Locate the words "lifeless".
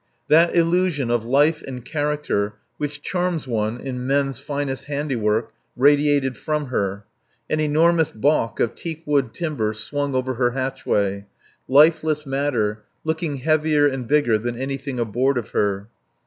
11.67-12.25